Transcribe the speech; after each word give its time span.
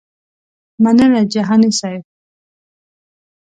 مننه 0.83 1.21
جهاني 1.33 1.69
صیب. 1.79 2.03